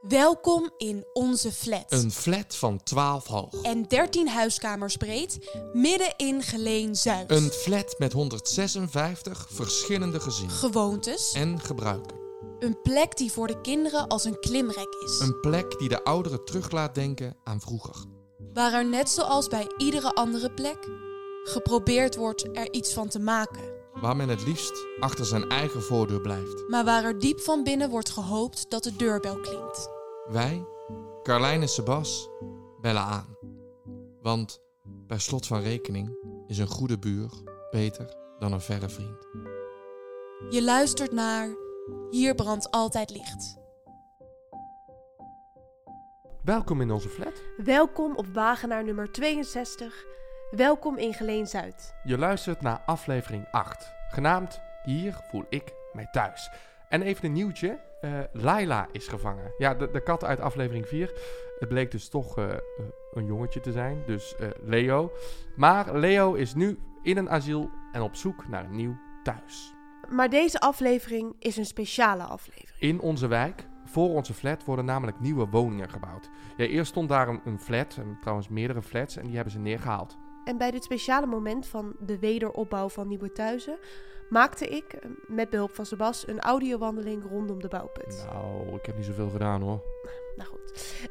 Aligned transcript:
Welkom 0.00 0.70
in 0.76 1.04
onze 1.12 1.52
flat. 1.52 1.84
Een 1.88 2.10
flat 2.12 2.56
van 2.56 2.82
12 2.82 3.26
hoog. 3.26 3.62
En 3.62 3.82
13 3.82 4.28
huiskamers 4.28 4.96
breed, 4.96 5.38
midden 5.72 6.14
in 6.16 6.42
Geleen 6.42 6.96
Zuid. 6.96 7.30
Een 7.30 7.50
flat 7.50 7.94
met 7.98 8.12
156 8.12 9.46
verschillende 9.50 10.20
gezinnen 10.20 10.56
Gewoontes. 10.56 11.32
en 11.32 11.60
gebruiken. 11.60 12.16
Een 12.58 12.82
plek 12.82 13.16
die 13.16 13.32
voor 13.32 13.46
de 13.46 13.60
kinderen 13.60 14.06
als 14.08 14.24
een 14.24 14.40
klimrek 14.40 14.96
is. 15.04 15.18
Een 15.20 15.40
plek 15.40 15.78
die 15.78 15.88
de 15.88 16.04
ouderen 16.04 16.44
terug 16.44 16.70
laat 16.70 16.94
denken 16.94 17.36
aan 17.44 17.60
vroeger. 17.60 17.94
Waar 18.52 18.72
er 18.72 18.86
net 18.88 19.08
zoals 19.08 19.48
bij 19.48 19.66
iedere 19.78 20.12
andere 20.14 20.50
plek 20.50 20.88
geprobeerd 21.44 22.16
wordt 22.16 22.56
er 22.56 22.72
iets 22.72 22.92
van 22.92 23.08
te 23.08 23.18
maken. 23.18 23.75
Waar 24.00 24.16
men 24.16 24.28
het 24.28 24.46
liefst 24.46 24.86
achter 25.00 25.24
zijn 25.24 25.48
eigen 25.48 25.82
voordeur 25.82 26.20
blijft. 26.20 26.68
Maar 26.68 26.84
waar 26.84 27.04
er 27.04 27.18
diep 27.18 27.40
van 27.40 27.64
binnen 27.64 27.90
wordt 27.90 28.10
gehoopt 28.10 28.70
dat 28.70 28.82
de 28.82 28.96
deurbel 28.96 29.40
klinkt. 29.40 29.88
Wij, 30.28 30.66
Carlijn 31.22 31.60
en 31.60 31.68
Sebas, 31.68 32.28
bellen 32.80 33.02
aan. 33.02 33.36
Want 34.22 34.60
per 35.06 35.20
slot 35.20 35.46
van 35.46 35.60
rekening 35.60 36.16
is 36.46 36.58
een 36.58 36.66
goede 36.66 36.98
buur 36.98 37.30
beter 37.70 38.16
dan 38.38 38.52
een 38.52 38.60
verre 38.60 38.88
vriend. 38.88 39.26
Je 40.50 40.62
luistert 40.62 41.12
naar 41.12 41.48
Hier 42.10 42.34
brandt 42.34 42.70
altijd 42.70 43.10
licht. 43.10 43.56
Welkom 46.42 46.80
in 46.80 46.90
onze 46.90 47.08
flat. 47.08 47.42
Welkom 47.56 48.16
op 48.16 48.26
Wagenaar 48.26 48.84
nummer 48.84 49.12
62. 49.12 50.04
Welkom 50.50 50.96
in 50.96 51.14
Geleen 51.14 51.46
Zuid. 51.46 51.94
Je 52.04 52.18
luistert 52.18 52.60
naar 52.60 52.82
aflevering 52.86 53.46
8, 53.50 53.94
genaamd 54.08 54.60
Hier 54.82 55.18
voel 55.30 55.44
ik 55.48 55.72
mij 55.92 56.08
thuis. 56.10 56.50
En 56.88 57.02
even 57.02 57.24
een 57.24 57.32
nieuwtje, 57.32 57.80
eh 58.00 58.20
Laila 58.32 58.88
is 58.92 59.08
gevangen. 59.08 59.52
Ja, 59.58 59.74
de, 59.74 59.90
de 59.90 60.02
kat 60.02 60.24
uit 60.24 60.40
aflevering 60.40 60.86
4. 60.86 61.12
Het 61.58 61.68
bleek 61.68 61.90
dus 61.90 62.08
toch 62.08 62.38
eh, 62.38 62.52
eh, 62.52 62.58
een 63.12 63.26
jongetje 63.26 63.60
te 63.60 63.72
zijn, 63.72 64.02
dus 64.06 64.34
Leo. 64.62 65.12
Maar 65.56 65.98
Leo 65.98 66.34
is 66.34 66.54
nu 66.54 66.78
in 67.02 67.16
een 67.16 67.30
asiel 67.30 67.70
en 67.92 68.02
op 68.02 68.14
zoek 68.14 68.48
naar 68.48 68.64
een 68.64 68.76
nieuw 68.76 68.96
thuis. 69.22 69.72
Maar 70.08 70.30
deze 70.30 70.60
aflevering 70.60 71.36
is 71.38 71.56
een 71.56 71.66
speciale 71.66 72.22
aflevering. 72.22 72.80
In 72.80 73.00
onze 73.00 73.26
wijk, 73.26 73.66
voor 73.84 74.08
onze 74.08 74.34
flat, 74.34 74.64
worden 74.64 74.84
namelijk 74.84 75.20
nieuwe 75.20 75.46
woningen 75.46 75.90
gebouwd. 75.90 76.30
Ja, 76.56 76.64
eerst 76.64 76.90
stond 76.90 77.08
daar 77.08 77.28
een, 77.28 77.40
een 77.44 77.60
flat, 77.60 77.96
en 77.96 78.18
trouwens 78.20 78.48
meerdere 78.48 78.82
flats, 78.82 79.16
en 79.16 79.24
die 79.24 79.34
hebben 79.34 79.52
ze 79.52 79.58
neergehaald. 79.58 80.16
En 80.46 80.58
bij 80.58 80.70
dit 80.70 80.84
speciale 80.84 81.26
moment 81.26 81.66
van 81.66 81.96
de 81.98 82.18
wederopbouw 82.18 82.88
van 82.88 83.08
nieuwe 83.08 83.32
thuizen 83.32 83.78
maakte 84.28 84.68
ik, 84.68 84.92
eh, 84.92 85.10
met 85.26 85.50
behulp 85.50 85.74
van 85.74 85.86
Sebas, 85.86 86.28
een 86.28 86.40
audiowandeling 86.40 87.22
rondom 87.28 87.60
de 87.60 87.68
bouwput. 87.68 88.26
Nou, 88.32 88.76
ik 88.76 88.86
heb 88.86 88.96
niet 88.96 89.04
zoveel 89.04 89.30
gedaan 89.30 89.62
hoor. 89.62 89.82
Nou 90.36 90.48
goed. 90.48 91.08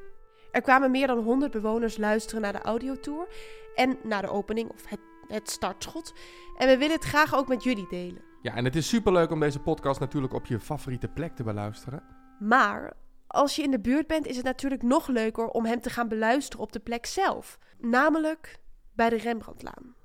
Er 0.51 0.61
kwamen 0.61 0.91
meer 0.91 1.07
dan 1.07 1.17
100 1.17 1.51
bewoners 1.51 1.97
luisteren 1.97 2.41
naar 2.41 2.51
de 2.51 2.61
audiotour 2.61 3.27
en 3.75 3.97
naar 4.03 4.21
de 4.21 4.29
opening 4.29 4.69
of 4.69 4.89
het, 4.89 4.99
het 5.27 5.49
startschot. 5.49 6.13
En 6.57 6.67
we 6.67 6.77
willen 6.77 6.95
het 6.95 7.03
graag 7.03 7.35
ook 7.35 7.47
met 7.47 7.63
jullie 7.63 7.87
delen. 7.89 8.21
Ja, 8.41 8.55
en 8.55 8.65
het 8.65 8.75
is 8.75 8.87
superleuk 8.87 9.31
om 9.31 9.39
deze 9.39 9.59
podcast 9.59 9.99
natuurlijk 9.99 10.33
op 10.33 10.45
je 10.45 10.59
favoriete 10.59 11.07
plek 11.07 11.35
te 11.35 11.43
beluisteren. 11.43 12.03
Maar 12.39 12.93
als 13.27 13.55
je 13.55 13.63
in 13.63 13.71
de 13.71 13.79
buurt 13.79 14.07
bent, 14.07 14.25
is 14.25 14.35
het 14.35 14.45
natuurlijk 14.45 14.83
nog 14.83 15.07
leuker 15.07 15.47
om 15.47 15.65
hem 15.65 15.81
te 15.81 15.89
gaan 15.89 16.07
beluisteren 16.07 16.65
op 16.65 16.71
de 16.71 16.79
plek 16.79 17.05
zelf. 17.05 17.59
Namelijk 17.77 18.59
bij 18.95 19.09
de 19.09 19.17
Rembrandtlaan. 19.17 19.95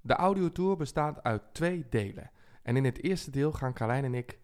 De 0.00 0.14
audiotour 0.14 0.76
bestaat 0.76 1.22
uit 1.22 1.42
twee 1.52 1.86
delen. 1.90 2.30
En 2.62 2.76
in 2.76 2.84
het 2.84 3.02
eerste 3.02 3.30
deel 3.30 3.52
gaan 3.52 3.72
Carlijn 3.74 4.04
en 4.04 4.14
ik 4.14 4.38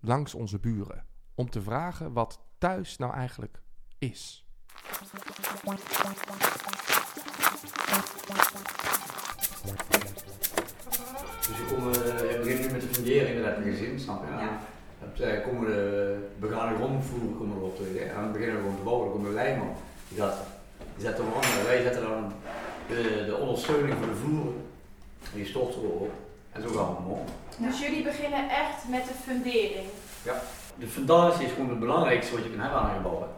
langs 0.00 0.34
onze 0.34 0.58
buren. 0.58 1.04
Om 1.34 1.50
te 1.50 1.62
vragen 1.62 2.12
wat 2.12 2.40
thuis 2.58 2.96
nou 2.96 3.12
eigenlijk 3.14 3.60
is. 3.98 4.46
Dus 11.46 11.56
je, 11.58 11.64
komt, 11.74 12.02
eh, 12.02 12.30
je 12.32 12.38
begint 12.38 12.60
nu 12.66 12.72
met 12.72 12.80
de 12.80 12.86
fundering, 12.88 13.36
dat 13.36 13.44
heb 13.54 13.64
je 13.64 13.70
gezien, 13.70 14.00
snap 14.00 14.24
je? 14.24 14.30
Ja. 14.30 14.38
Dan 14.38 14.48
heb 15.00 15.16
je- 15.16 15.42
komen 15.50 15.66
de 15.66 16.28
begane 16.40 16.76
grondvoeren 16.76 17.36
komen 17.38 17.56
erop 17.56 17.76
terug. 17.76 17.92
Hè? 17.98 18.04
En 18.04 18.14
dan 18.22 18.32
beginnen 18.32 18.56
we 18.56 18.60
gewoon 18.62 18.76
te 18.76 18.82
bouwen. 18.82 19.04
Dan 19.08 19.14
komt 19.16 19.26
de 19.26 19.32
lijnman, 19.34 19.72
die, 20.08 20.18
gaat, 20.18 20.36
die 20.96 21.04
zet 21.06 21.16
hem 21.18 21.26
aan. 21.26 21.64
Wij 21.64 21.82
zetten 21.82 22.02
dan 22.02 22.32
de, 22.88 23.24
de 23.26 23.36
ondersteuning 23.36 23.94
voor 23.98 24.06
de 24.06 24.14
vloeren. 24.14 24.54
En 25.22 25.30
die 25.38 25.46
stort 25.46 25.74
erop. 25.74 26.10
En 26.52 26.62
zo 26.62 26.68
gaan 26.68 26.96
we 27.06 27.10
op. 27.10 27.28
Dus 27.58 27.80
jullie 27.80 28.02
beginnen 28.02 28.48
echt 28.50 28.88
met 28.88 29.04
de 29.04 29.14
fundering. 29.24 29.86
De 30.78 30.86
fundatie 30.86 31.44
is 31.46 31.52
gewoon 31.52 31.68
het 31.70 31.78
belangrijkste 31.78 32.34
wat 32.34 32.44
je 32.44 32.50
kan 32.50 32.60
hebben 32.60 32.78
aan 32.80 32.88
een 32.88 32.96
gebouw. 32.96 33.28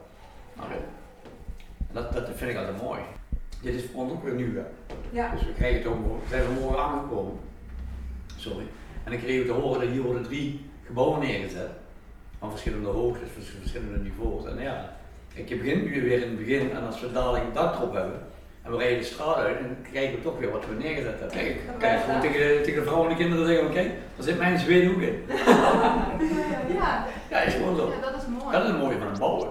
En 0.59 1.93
dat, 1.93 2.13
dat 2.13 2.29
vind 2.35 2.51
ik 2.51 2.57
altijd 2.57 2.83
mooi. 2.83 3.01
Dit 3.63 3.75
is 3.75 3.83
voor 3.93 4.03
ons 4.03 4.13
ook 4.13 4.25
weer 4.25 4.35
nieuw. 4.35 4.55
Hè? 4.55 4.63
Ja. 5.11 5.31
Dus 5.31 5.45
we 5.47 5.53
krijgen 5.53 5.79
het 5.79 5.87
ook, 5.89 5.97
we 6.23 6.29
zijn 6.29 6.45
vanmorgen 6.45 6.83
aangekomen. 6.83 7.39
Sorry. 8.37 8.67
En 9.05 9.11
dan 9.11 9.21
kregen 9.21 9.41
we 9.47 9.47
te 9.53 9.61
horen 9.61 9.81
dat 9.81 9.89
hier 9.91 10.03
worden 10.03 10.23
drie 10.23 10.67
gebouwen 10.87 11.21
neergezet. 11.21 11.71
Van 12.39 12.51
verschillende 12.51 12.89
hoogtes, 12.89 13.29
vers- 13.35 13.55
verschillende 13.61 13.99
niveaus. 13.99 14.45
En 14.47 14.59
ja, 14.63 14.97
ik 15.35 15.49
begin 15.63 15.83
nu 15.85 16.03
weer 16.03 16.23
in 16.23 16.29
het 16.29 16.39
begin 16.39 16.71
en 16.71 16.87
als 16.87 17.01
we 17.01 17.13
dadelijk 17.13 17.45
het 17.45 17.55
dak 17.55 17.75
erop 17.77 17.93
hebben. 17.93 18.27
En 18.65 18.71
we 18.71 18.77
rijden 18.77 18.99
de 18.99 19.05
straat 19.05 19.37
uit 19.37 19.59
en 19.59 19.77
kijken 19.93 20.17
we 20.17 20.23
toch 20.23 20.39
weer 20.39 20.51
wat 20.51 20.67
we 20.67 20.75
neergezet 20.75 21.21
hebben. 21.21 21.39
Kijk, 21.39 21.61
kijk 21.79 22.01
gewoon 22.01 22.21
tegen, 22.21 22.39
de, 22.39 22.61
tegen 22.65 22.81
de 22.81 22.87
vrouwen 22.87 23.11
en 23.11 23.17
de 23.17 23.23
kinderen 23.23 23.47
zeggen, 23.47 23.67
oké, 23.67 23.83
daar 23.83 24.25
zit 24.25 24.39
mijn 24.39 24.59
zweethoek 24.59 25.01
in. 25.01 25.23
Ja, 26.75 27.07
Ja, 27.31 27.41
is 27.41 27.55
gewoon 27.55 27.77
zo. 27.77 27.93
ja, 28.01 28.11
dat 28.11 28.23
is 28.23 28.29
mooi. 28.29 28.53
Dat 28.53 28.63
is 28.63 28.69
het 28.69 28.79
mooie 28.79 28.99
van 28.99 29.07
het 29.07 29.19
bouwen. 29.19 29.49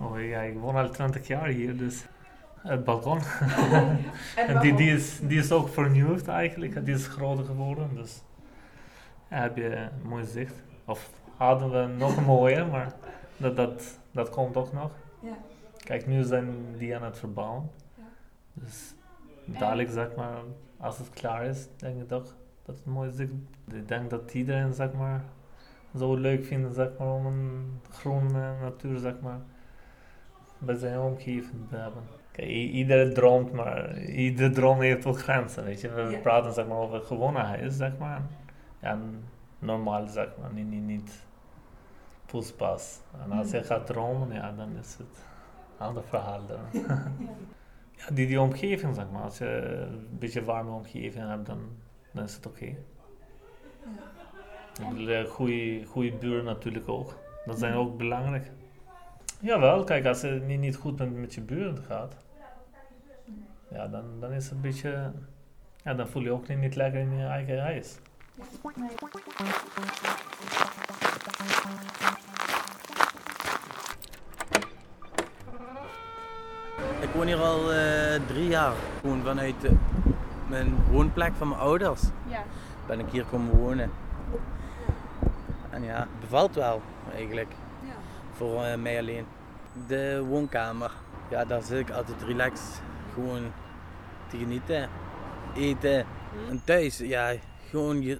Oh 0.00 0.28
ja, 0.28 0.40
ik 0.40 0.58
woon 0.58 0.76
al 0.76 0.90
20 0.90 1.26
jaar 1.26 1.46
hier, 1.46 1.76
dus 1.76 2.04
het 2.62 2.84
balkon. 2.84 3.20
En 4.36 4.46
En 4.46 4.60
die, 4.60 4.74
die, 4.74 4.92
is, 4.94 5.18
die 5.22 5.38
is 5.38 5.52
ook 5.52 5.68
vernieuwd 5.68 6.26
eigenlijk, 6.28 6.84
die 6.84 6.94
is 6.94 7.06
groter 7.06 7.44
geworden, 7.44 7.90
dus 7.94 8.22
heb 9.28 9.56
je 9.56 9.88
mooi 10.02 10.24
zicht. 10.24 10.62
Of 10.84 11.10
hadden 11.36 11.70
we 11.70 11.94
nog 11.96 12.26
mooier, 12.26 12.66
maar 12.66 12.92
dat, 13.36 13.56
dat, 13.56 13.98
dat 14.10 14.30
komt 14.30 14.56
ook 14.56 14.72
nog. 14.72 14.90
Ja. 15.20 15.36
Kijk, 15.84 16.06
nu 16.06 16.22
zijn 16.22 16.54
die 16.76 16.96
aan 16.96 17.02
het 17.02 17.18
verbouwen. 17.18 17.70
Ja. 17.94 18.02
Dus 18.52 18.94
dadelijk, 19.44 19.90
zeg 19.90 20.14
maar, 20.16 20.36
als 20.76 20.98
het 20.98 21.10
klaar 21.10 21.44
is, 21.44 21.68
denk 21.76 22.00
ik 22.00 22.08
toch 22.08 22.34
dat 22.62 22.76
het 22.76 22.86
mooi 22.86 23.10
zicht. 23.10 23.32
Ik 23.72 23.88
denk 23.88 24.10
dat 24.10 24.34
iedereen, 24.34 24.72
zeg 24.74 24.92
maar, 24.92 25.24
zo 25.96 26.14
leuk 26.14 26.44
vindt, 26.44 26.74
zeg 26.74 26.88
maar, 26.98 27.12
om 27.12 27.26
een 27.26 27.80
groene 27.90 28.52
natuur, 28.60 28.98
zeg 28.98 29.14
maar, 29.22 29.38
bij 30.58 30.74
zijn 30.74 30.98
omgeving 31.00 31.68
te 31.68 31.76
hebben. 31.76 32.02
Kijk, 32.32 32.48
iedereen 32.48 33.14
droomt, 33.14 33.52
maar 33.52 33.98
iedere 33.98 34.50
droom 34.50 34.80
heeft 34.80 35.06
ook 35.06 35.18
grenzen, 35.18 35.64
weet 35.64 35.80
je. 35.80 35.90
We 35.92 36.02
Ja. 36.02 36.18
praten, 36.18 36.52
zeg 36.52 36.66
maar, 36.66 36.76
over 36.76 37.00
gewone 37.00 37.38
huis, 37.38 37.76
zeg 37.76 37.98
maar. 37.98 38.22
Normaal, 39.58 40.06
zeg 40.06 40.28
maar, 40.40 40.52
niet, 40.52 40.66
niet, 40.66 40.82
niet 40.82 41.26
poespas. 42.26 43.00
En 43.24 43.32
als 43.32 43.50
je 43.50 43.58
Mm. 43.58 43.64
gaat 43.64 43.86
dromen, 43.86 44.32
ja, 44.32 44.52
dan 44.52 44.76
is 44.76 44.96
het 44.98 45.24
een 45.78 45.86
ander 45.86 46.02
verhaal 46.02 46.40
dan. 46.46 46.58
Ja, 47.98 48.10
die, 48.14 48.26
die 48.26 48.40
omgeving, 48.40 48.94
zeg 48.94 49.10
maar. 49.12 49.22
Als 49.22 49.38
je 49.38 49.46
een 49.90 50.18
beetje 50.18 50.44
warme 50.44 50.70
omgeving 50.70 51.28
hebt, 51.28 51.46
dan, 51.46 51.58
dan 52.12 52.24
is 52.24 52.34
het 52.34 52.46
oké. 52.46 52.64
Eh, 54.80 55.24
Goede, 55.24 55.84
goede 55.84 56.12
buren 56.12 56.44
natuurlijk 56.44 56.88
ook. 56.88 57.16
Dat 57.46 57.58
zijn 57.58 57.74
ook 57.74 57.96
belangrijk. 57.96 58.50
Jawel, 59.40 59.84
kijk, 59.84 60.06
als 60.06 60.22
het 60.22 60.46
niet, 60.46 60.60
niet 60.60 60.76
goed 60.76 60.98
met, 60.98 61.14
met 61.14 61.34
je 61.34 61.40
buren 61.40 61.78
gaat, 61.78 62.16
ja, 63.70 63.88
dan, 63.88 64.04
dan 64.20 64.32
is 64.32 64.44
het 64.44 64.52
een 64.52 64.60
beetje. 64.60 65.12
Ja, 65.84 65.94
dan 65.94 66.08
voel 66.08 66.22
je 66.22 66.30
ook 66.32 66.48
niet, 66.48 66.58
niet 66.58 66.74
lekker 66.74 67.00
in 67.00 67.16
je 67.16 67.24
eigen 67.26 67.60
huis. 67.60 67.98
Ik 68.38 68.44
woon 77.14 77.26
hier 77.26 77.40
al 77.40 77.72
eh, 77.72 78.20
drie 78.26 78.48
jaar. 78.48 78.72
Gewoon 79.00 79.22
vanuit 79.22 79.64
eh, 79.64 79.72
mijn 80.48 80.76
woonplek 80.90 81.32
van 81.34 81.48
mijn 81.48 81.60
ouders 81.60 82.02
Ja. 82.28 82.44
ben 82.86 82.98
ik 82.98 83.06
hier 83.10 83.24
komen 83.24 83.56
wonen. 83.56 83.90
En 85.70 85.82
ja, 85.82 85.98
het 85.98 86.20
bevalt 86.20 86.54
wel 86.54 86.82
eigenlijk. 87.14 87.52
Ja. 87.84 87.92
Voor 88.32 88.64
eh, 88.64 88.78
mij 88.78 88.98
alleen. 88.98 89.26
De 89.86 90.24
woonkamer, 90.28 90.90
ja, 91.30 91.44
daar 91.44 91.62
zit 91.62 91.78
ik 91.78 91.90
altijd 91.90 92.22
relaxed. 92.22 92.82
Gewoon 93.14 93.52
te 94.28 94.36
genieten. 94.38 94.88
Eten. 95.54 96.06
En 96.48 96.62
thuis, 96.64 96.98
ja, 96.98 97.32
gewoon 97.70 98.02
je 98.02 98.18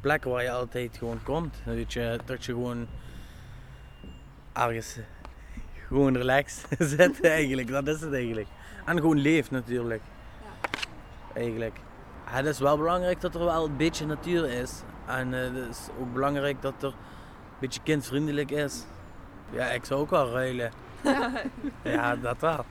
plekken 0.00 0.30
waar 0.30 0.42
je 0.42 0.50
altijd 0.50 0.96
gewoon 0.98 1.22
komt. 1.22 1.56
Weet 1.64 1.92
je, 1.92 2.18
dat 2.24 2.44
je 2.44 2.52
gewoon 2.52 2.86
ergens 4.52 4.98
gewoon 5.88 6.16
relaxed 6.16 6.66
zit 6.98 7.20
eigenlijk. 7.20 7.68
Dat 7.68 7.88
is 7.88 8.00
het 8.00 8.12
eigenlijk. 8.12 8.48
En 8.84 8.96
gewoon 8.96 9.18
leeft 9.18 9.50
natuurlijk. 9.50 10.02
Eigenlijk. 11.34 11.76
Ja, 12.26 12.32
het 12.32 12.46
is 12.46 12.58
wel 12.58 12.76
belangrijk 12.76 13.20
dat 13.20 13.34
er 13.34 13.44
wel 13.44 13.64
een 13.64 13.76
beetje 13.76 14.06
natuur 14.06 14.50
is. 14.50 14.82
En 15.06 15.34
eh, 15.34 15.40
het 15.40 15.68
is 15.70 15.88
ook 16.00 16.12
belangrijk 16.12 16.62
dat 16.62 16.82
er 16.82 16.88
een 16.88 16.94
beetje 17.58 17.80
kindvriendelijk 17.82 18.50
is. 18.50 18.84
Ja, 19.50 19.66
ik 19.66 19.84
zou 19.84 20.00
ook 20.00 20.10
wel 20.10 20.30
ruilen. 20.30 20.70
Ja, 21.82 22.16
dat 22.16 22.40
wel. 22.40 22.64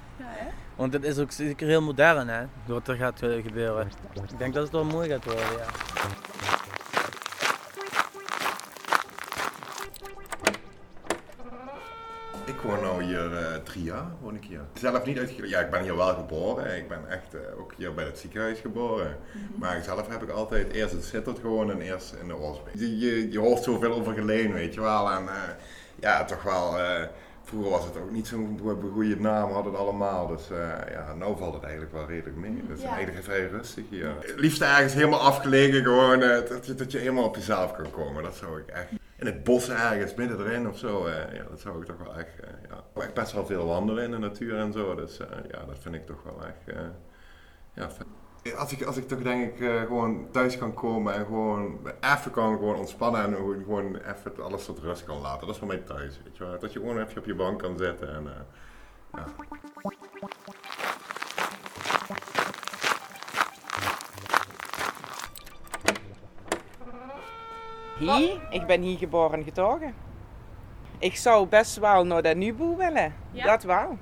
Want 0.75 0.93
het 0.93 1.03
is 1.03 1.19
ook 1.19 1.31
zeker 1.31 1.67
heel 1.67 1.81
modern, 1.81 2.27
hè, 2.27 2.45
wat 2.65 2.87
er 2.87 2.95
gaat 2.95 3.21
eh, 3.21 3.43
gebeuren. 3.43 3.91
Ik 4.13 4.37
denk 4.37 4.53
dat 4.53 4.63
het 4.63 4.71
wel 4.71 4.83
mooi 4.83 5.09
gaat 5.09 5.25
worden, 5.25 5.43
ja. 5.43 5.65
Ik 12.45 12.61
woon 12.61 12.97
nu 12.97 13.03
hier 13.03 13.37
eh, 13.37 13.55
drie 13.63 13.83
jaar, 13.83 14.05
woon 14.21 14.35
ik 14.35 14.43
hier. 14.43 14.59
Zelf 14.73 15.05
niet 15.05 15.17
uitgekomen. 15.17 15.49
Ja, 15.49 15.59
ik 15.59 15.69
ben 15.69 15.83
hier 15.83 15.95
wel 15.95 16.15
geboren. 16.15 16.77
Ik 16.77 16.87
ben 16.87 17.09
echt 17.09 17.33
eh, 17.33 17.59
ook 17.59 17.73
hier 17.77 17.93
bij 17.93 18.05
het 18.05 18.19
ziekenhuis 18.19 18.59
geboren. 18.59 19.17
Maar 19.55 19.83
zelf 19.83 20.07
heb 20.07 20.23
ik 20.23 20.29
altijd 20.29 20.71
eerst 20.71 20.93
in 20.93 21.01
Sittard 21.01 21.39
gewoond 21.39 21.71
en 21.71 21.81
eerst 21.81 22.13
in 22.21 22.27
de 22.27 22.35
Osby. 22.35 22.69
Je, 22.73 22.97
je, 22.97 23.31
je 23.31 23.39
hoort 23.39 23.63
zoveel 23.63 23.93
over 23.93 24.13
Geleen, 24.13 24.53
weet 24.53 24.73
je 24.73 24.81
wel. 24.81 25.11
En 25.11 25.27
eh, 25.27 25.35
ja, 25.99 26.25
toch 26.25 26.43
wel... 26.43 26.77
vroeger 27.45 27.69
was 27.71 27.85
het 27.85 27.97
ook 27.97 28.11
niet 28.11 28.27
zo'n 28.27 28.59
go- 28.63 28.89
goede 28.93 29.19
naam, 29.19 29.51
hadden 29.51 29.71
het 29.71 29.81
allemaal. 29.81 30.27
Dus 30.27 30.49
eh, 30.51 30.57
ja, 30.91 31.13
nu 31.13 31.25
valt 31.37 31.53
het 31.53 31.63
eigenlijk 31.63 31.93
wel 31.93 32.05
redelijk 32.07 32.35
mee. 32.37 32.63
Het 32.67 32.77
is 32.77 32.83
Ja. 32.83 32.89
eigenlijk 32.95 33.23
vrij 33.25 33.47
rustig 33.47 33.83
hier. 33.89 34.07
Het 34.19 34.33
liefst 34.39 34.61
ergens 34.61 34.93
helemaal 34.93 35.19
afgelegen, 35.19 35.83
gewoon 35.83 36.21
eh, 36.21 36.49
dat, 36.49 36.65
je, 36.65 36.75
dat 36.75 36.91
je 36.91 36.97
helemaal 36.97 37.23
op 37.23 37.35
jezelf 37.35 37.73
kan 37.73 37.91
komen. 37.91 38.23
Dat 38.23 38.35
zou 38.35 38.59
ik 38.59 38.67
echt... 38.67 38.87
In 39.17 39.25
het 39.25 39.43
bos 39.43 39.69
ergens, 39.69 40.13
midden 40.15 40.39
erin 40.39 40.69
of 40.69 40.77
zo. 40.77 41.05
eh, 41.05 41.33
ja, 41.33 41.43
dat 41.49 41.59
zou 41.59 41.79
ik 41.81 41.85
toch 41.85 41.97
wel 42.03 42.15
echt... 42.15 42.33
ja. 42.95 43.03
Ik 43.03 43.13
best 43.13 43.31
wel 43.31 43.45
veel 43.45 43.65
wandelen 43.65 44.03
in 44.03 44.11
de 44.11 44.17
natuur 44.17 44.57
en 44.57 44.71
zo. 44.73 44.95
Dus 44.95 45.17
ja, 45.51 45.65
dat 45.67 45.77
vind 45.79 45.95
ik 45.95 46.05
toch 46.05 46.23
wel 46.23 46.45
echt... 46.45 46.77
ja, 47.73 47.89
fijn. 47.89 48.07
Als 48.53 48.71
ik, 48.71 48.83
als 48.83 48.97
ik 48.97 49.07
toch 49.07 49.21
denk 49.21 49.53
ik 49.53 49.59
eh, 49.59 49.81
gewoon 49.81 50.27
thuis 50.31 50.57
kan 50.57 50.73
komen 50.73 51.13
en 51.13 51.25
gewoon 51.25 51.79
even 52.01 52.31
kan 52.31 52.53
gewoon 52.53 52.75
ontspannen 52.75 53.23
en 53.23 53.35
gewoon, 53.35 53.63
gewoon 53.63 53.95
even 53.95 54.43
alles 54.43 54.65
tot 54.65 54.79
rust 54.79 55.03
kan 55.05 55.21
laten. 55.21 55.39
Dat 55.39 55.49
is 55.49 55.57
voor 55.57 55.67
mij 55.67 55.77
thuis, 55.77 56.21
weet 56.23 56.37
je 56.37 56.45
wel. 56.45 56.59
Dat 56.59 56.73
je 56.73 56.79
gewoon 56.79 57.01
even 57.01 57.17
op 57.17 57.25
je 57.25 57.35
bank 57.35 57.59
kan 57.59 57.77
zitten 57.77 58.15
en... 58.15 58.27
eh, 58.27 59.21
ja. 67.97 68.17
Hier? 68.17 68.47
Ik 68.49 68.65
ben 68.65 68.81
hier 68.81 68.97
geboren 68.97 69.37
en 69.39 69.43
getogen. 69.43 69.95
Ik 70.99 71.15
zou 71.15 71.47
best 71.47 71.77
wel 71.77 72.05
naar 72.05 72.21
de 72.21 72.35
Nubo 72.35 72.75
willen. 72.75 73.13
Ja? 73.31 73.45
Dat 73.45 73.63
wel. 73.63 73.97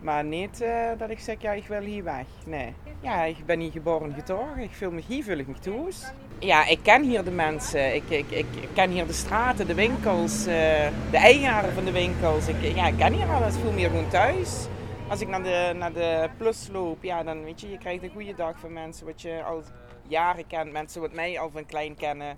Maar 0.00 0.24
niet 0.24 0.60
eh, 0.60 0.90
dat 0.98 1.10
ik 1.10 1.18
zeg, 1.18 1.40
ja, 1.40 1.52
ik 1.52 1.66
wil 1.66 1.80
hier 1.80 2.04
weg. 2.04 2.26
Nee. 2.46 2.74
Ja, 3.00 3.24
ik 3.24 3.46
ben 3.46 3.60
hier 3.60 3.70
geboren 3.70 4.08
en 4.08 4.14
getogen. 4.14 4.58
Ik 4.58 4.70
voel 4.70 4.90
me 4.90 5.02
hier, 5.06 5.24
voel 5.24 5.38
ik 5.38 5.56
thuis. 5.56 6.12
Ja, 6.38 6.66
ik 6.66 6.78
ken 6.82 7.02
hier 7.02 7.24
de 7.24 7.30
mensen. 7.30 7.94
Ik, 7.94 8.10
ik, 8.10 8.30
ik 8.30 8.68
ken 8.74 8.90
hier 8.90 9.06
de 9.06 9.12
straten, 9.12 9.66
de 9.66 9.74
winkels, 9.74 10.46
eh, 10.46 10.88
de 11.10 11.16
eigenaren 11.16 11.72
van 11.72 11.84
de 11.84 11.92
winkels. 11.92 12.48
Ik, 12.48 12.62
ja, 12.62 12.86
ik 12.86 12.96
ken 12.96 13.12
hier 13.12 13.28
alles. 13.28 13.54
Ik 13.54 13.60
voel 13.60 13.72
me 13.72 13.78
hier 13.78 13.88
gewoon 13.88 14.08
thuis. 14.08 14.66
Als 15.08 15.20
ik 15.20 15.28
naar 15.28 15.42
de, 15.42 15.72
naar 15.76 15.92
de 15.92 16.28
plus 16.36 16.68
loop, 16.72 17.02
ja, 17.02 17.22
dan 17.22 17.44
weet 17.44 17.60
je, 17.60 17.70
je 17.70 17.78
krijgt 17.78 18.02
een 18.02 18.10
goede 18.10 18.34
dag 18.34 18.58
van 18.58 18.72
mensen 18.72 19.06
wat 19.06 19.22
je 19.22 19.42
al 19.42 19.62
jaren 20.06 20.46
kent. 20.46 20.72
Mensen 20.72 21.00
wat 21.00 21.12
mij 21.12 21.40
al 21.40 21.50
van 21.50 21.66
klein 21.66 21.94
kennen. 21.94 22.30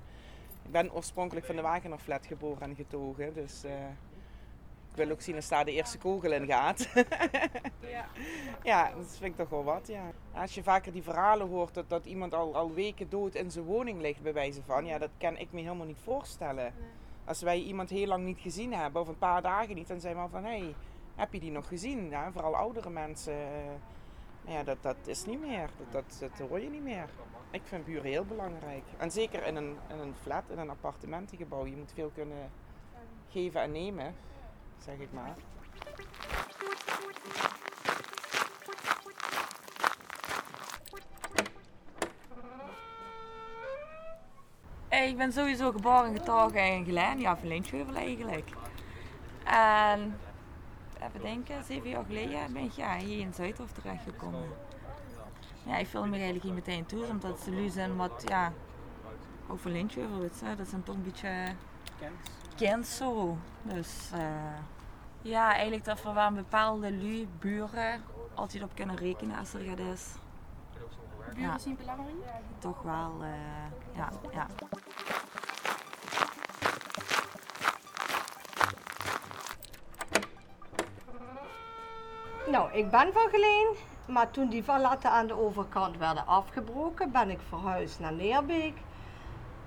Ik 0.65 0.71
ben 0.71 0.93
oorspronkelijk 0.93 1.47
van 1.47 1.57
de 1.57 1.63
Wagenerflat 1.63 2.27
geboren 2.27 2.63
en 2.63 2.75
getogen. 2.75 3.35
Dus 3.35 3.65
eh, 3.65 3.71
ik 4.91 4.97
wil 4.97 5.11
ook 5.11 5.21
zien 5.21 5.37
als 5.37 5.49
daar 5.49 5.65
de 5.65 5.73
eerste 5.73 5.99
kogel 5.99 6.33
in 6.33 6.47
gaat. 6.47 6.89
Ja. 7.81 8.07
ja, 8.63 8.91
dat 8.97 9.17
vind 9.19 9.31
ik 9.31 9.37
toch 9.37 9.49
wel 9.49 9.65
wat, 9.65 9.87
ja. 9.87 10.03
Als 10.33 10.55
je 10.55 10.63
vaker 10.63 10.93
die 10.93 11.03
verhalen 11.03 11.49
hoort 11.49 11.75
dat, 11.75 11.89
dat 11.89 12.05
iemand 12.07 12.35
al, 12.35 12.55
al 12.57 12.73
weken 12.73 13.09
dood 13.09 13.35
in 13.35 13.51
zijn 13.51 13.65
woning 13.65 14.01
ligt, 14.01 14.23
bij 14.23 14.33
wijze 14.33 14.63
van, 14.63 14.87
ja, 14.87 14.99
dat 14.99 15.11
kan 15.19 15.37
ik 15.37 15.53
me 15.53 15.61
helemaal 15.61 15.87
niet 15.87 16.01
voorstellen. 16.05 16.75
Als 17.25 17.43
wij 17.43 17.59
iemand 17.59 17.91
heel 17.91 18.07
lang 18.07 18.25
niet 18.25 18.39
gezien 18.41 18.73
hebben, 18.73 19.01
of 19.03 19.09
een 19.09 19.19
paar 19.19 19.43
dagen 19.43 19.75
niet, 19.75 19.89
dan 19.89 20.01
zijn 20.01 20.15
we 20.15 20.21
al 20.21 20.29
van, 20.29 20.45
hé, 20.45 20.59
hey, 20.59 20.75
heb 21.15 21.33
je 21.33 21.41
die 21.41 21.51
nog 21.51 21.69
gezien? 21.69 22.11
Ja, 22.11 22.33
vooral 22.33 22.57
oudere 22.57 22.91
mensen. 22.91 23.33
eh, 23.33 23.49
nou 24.45 24.57
ja, 24.57 24.63
dat, 24.65 24.83
dat 24.83 24.97
is 25.05 25.25
niet 25.25 25.41
meer. 25.41 25.71
Dat, 25.91 25.93
dat, 25.93 26.31
dat 26.39 26.49
hoor 26.49 26.61
je 26.61 26.71
niet 26.71 26.83
meer. 26.83 27.09
Ik 27.51 27.63
vind 27.65 27.85
buren 27.85 28.11
heel 28.11 28.25
belangrijk. 28.25 28.83
En 28.99 29.11
zeker 29.11 29.47
in 29.47 29.57
een, 29.57 29.77
in 29.89 29.99
een 29.99 30.15
flat, 30.23 30.45
in 30.51 30.59
een 30.59 30.71
appartementengebouw. 30.71 31.67
Je 31.67 31.77
moet 31.77 31.93
veel 31.95 32.11
kunnen 32.15 32.51
geven 33.29 33.61
en 33.61 33.73
nemen, 33.73 34.15
zeg 34.85 34.99
ik 34.99 35.13
maar. 35.13 35.35
Eh, 44.89 45.09
Ik 45.09 45.17
ben 45.17 45.33
sowieso 45.33 45.73
geboren 45.73 46.05
en 46.05 46.17
getogen 46.17 46.67
in 46.67 46.85
Geleen, 46.85 47.21
ja, 47.21 47.37
van 47.37 47.49
Lintjeheuvel 47.49 47.95
eigenlijk. 47.95 48.49
En 49.45 50.19
even 51.03 51.21
denken, 51.23 51.65
zeven 51.65 51.89
jaar 51.91 52.05
geleden 52.05 52.53
ben 52.53 52.63
ik 52.63 52.73
ja, 52.73 52.97
hier 52.97 53.19
in 53.19 53.35
Zuidhof 53.35 53.73
terechtgekomen. 53.73 54.49
Ja, 55.67 55.77
ik 55.77 55.87
voelde 55.87 56.09
me 56.09 56.15
eigenlijk 56.15 56.45
hier 56.45 56.55
meteen 56.55 56.87
toe, 56.87 57.07
omdat 57.07 57.41
ze 57.41 57.53
lui 57.53 57.71
zijn 57.71 57.97
wat, 57.97 58.23
ja, 58.27 58.53
weet 59.65 59.93
je, 59.93 60.55
dat 60.57 60.69
zijn 60.69 60.83
toch 60.83 60.95
een 60.95 61.03
beetje 61.03 61.55
kent 61.99 62.31
zo. 62.85 63.37
Dus 63.63 64.11
eh, 64.13 64.21
ja, 65.23 65.53
eigenlijk 65.53 65.85
dat 65.85 66.03
we 66.03 66.13
waar 66.13 66.27
een 66.27 66.35
bepaalde 66.35 66.93
lui, 66.93 67.29
buren, 67.39 68.03
altijd 68.35 68.63
op 68.63 68.71
kunnen 68.75 68.97
rekenen 68.97 69.39
als 69.39 69.55
er 69.55 69.61
gaat 69.61 69.79
is. 69.79 70.15
Buren 71.29 71.41
Ja. 71.43 71.59
zien 71.59 71.77
belangrijk? 71.77 72.15
Toch 72.59 72.83
wel, 72.83 73.13
eh, 73.23 73.97
ja, 73.97 74.09
ja. 74.33 74.47
Nou, 82.51 82.73
ik 82.73 82.91
ben 82.91 83.13
van 83.13 83.29
Geleen, 83.31 83.75
maar 84.07 84.31
toen 84.31 84.49
die 84.49 84.65
valletten 84.65 85.11
aan 85.11 85.27
de 85.27 85.39
overkant 85.39 85.97
werden 85.97 86.27
afgebroken, 86.27 87.11
ben 87.11 87.31
ik 87.31 87.41
verhuisd 87.49 88.01
naar 88.01 88.13
Neerbeek. 88.13 88.77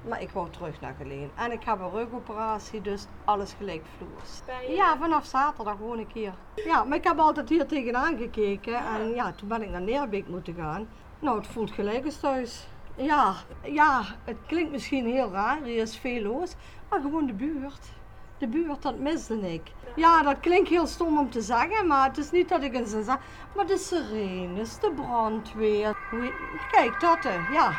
Maar 0.07 0.21
ik 0.21 0.29
wou 0.29 0.49
terug 0.49 0.81
naar 0.81 0.95
Geleen. 0.97 1.31
En 1.35 1.51
ik 1.51 1.63
heb 1.63 1.79
een 1.79 1.91
rugoperatie, 1.91 2.81
dus 2.81 3.05
alles 3.25 3.53
gelijk 3.57 3.83
vloers. 3.97 4.41
Ja, 4.75 4.97
vanaf 4.97 5.25
zaterdag 5.25 5.77
woon 5.77 5.99
ik 5.99 6.09
hier. 6.13 6.33
Ja, 6.55 6.83
maar 6.83 6.97
ik 6.97 7.03
heb 7.03 7.19
altijd 7.19 7.49
hier 7.49 7.65
tegenaan 7.65 8.17
gekeken 8.17 8.75
en 8.75 9.13
ja, 9.13 9.31
toen 9.31 9.47
ben 9.47 9.61
ik 9.61 9.69
naar 9.69 9.81
Neerbeek 9.81 10.27
moeten 10.27 10.55
gaan. 10.55 10.87
Nou, 11.19 11.37
het 11.37 11.47
voelt 11.47 11.71
gelijk 11.71 12.05
als 12.05 12.19
thuis. 12.19 12.67
Ja, 12.95 13.33
ja, 13.61 14.01
het 14.23 14.37
klinkt 14.47 14.71
misschien 14.71 15.05
heel 15.05 15.31
raar, 15.31 15.63
hier 15.63 15.81
is 15.81 15.97
veel 15.97 16.21
los, 16.21 16.55
maar 16.89 17.01
gewoon 17.01 17.25
de 17.25 17.33
buurt. 17.33 17.91
De 18.37 18.47
buurt, 18.47 18.81
dat 18.81 18.97
miste 18.97 19.53
ik. 19.53 19.71
Ja, 19.95 20.21
dat 20.21 20.39
klinkt 20.39 20.69
heel 20.69 20.87
stom 20.87 21.17
om 21.17 21.29
te 21.29 21.41
zeggen, 21.41 21.87
maar 21.87 22.07
het 22.07 22.17
is 22.17 22.31
niet 22.31 22.49
dat 22.49 22.63
ik 22.63 22.73
een 22.73 22.87
zin 22.87 23.03
zeg. 23.03 23.17
Maar 23.55 23.65
de 23.65 23.77
sirenes, 23.77 24.79
de 24.79 24.91
brandweer. 24.91 25.97
Kijk, 26.71 26.99
dat, 26.99 27.23
ja. 27.51 27.71